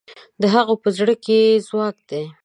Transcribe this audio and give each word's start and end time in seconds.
د 0.41 0.43
هغوی 0.53 0.77
په 0.83 0.89
زړه 0.97 1.15
کې 1.25 1.39
ځواک 1.67 1.97
دی. 2.09 2.23